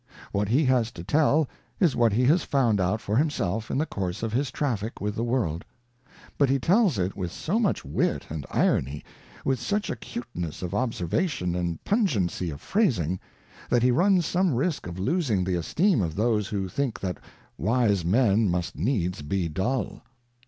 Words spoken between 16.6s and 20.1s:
think that wise men must needs be dull.